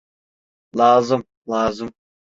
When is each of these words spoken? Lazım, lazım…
Lazım, 0.77 1.25
lazım… 1.49 1.93